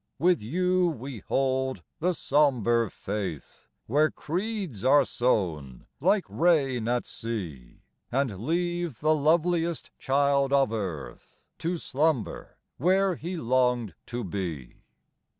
[0.17, 7.81] With you we hold the sombre faith Where creeds are sown like rain at sea;
[8.11, 14.81] And leave the loveliest child of earth To slumber where he longed to be.